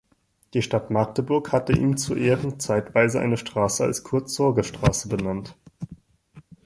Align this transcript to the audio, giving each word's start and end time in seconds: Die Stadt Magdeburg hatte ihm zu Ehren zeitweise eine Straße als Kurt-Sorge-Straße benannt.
Die 0.55 0.63
Stadt 0.63 0.89
Magdeburg 0.89 1.51
hatte 1.51 1.73
ihm 1.73 1.95
zu 1.95 2.15
Ehren 2.15 2.59
zeitweise 2.59 3.19
eine 3.19 3.37
Straße 3.37 3.83
als 3.83 4.03
Kurt-Sorge-Straße 4.03 5.09
benannt. 5.09 5.55